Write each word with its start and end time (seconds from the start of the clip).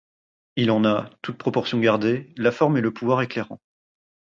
Il 0.55 0.71
en 0.71 0.83
a, 0.83 1.11
toutes 1.21 1.37
proportions 1.37 1.79
gardées, 1.79 2.33
la 2.35 2.51
forme 2.51 2.75
et 2.75 2.81
le 2.81 2.91
pouvoir 2.91 3.21
éclairant. 3.21 3.59